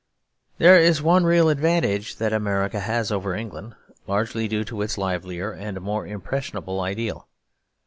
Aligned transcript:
There 0.57 0.79
is 0.79 0.99
one 0.99 1.25
real 1.25 1.47
advantage 1.47 2.15
that 2.15 2.33
America 2.33 2.79
has 2.79 3.11
over 3.11 3.35
England, 3.35 3.75
largely 4.07 4.47
due 4.47 4.63
to 4.63 4.81
its 4.81 4.97
livelier 4.97 5.51
and 5.51 5.79
more 5.79 6.07
impressionable 6.07 6.81
ideal. 6.81 7.27